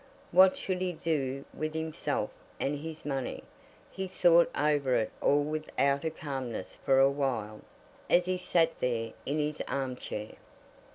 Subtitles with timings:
[0.31, 3.43] What should he do with himself and his money?
[3.91, 7.61] He thought over it all with outer calmness for awhile,
[8.09, 10.37] as he sat there in his arm chair.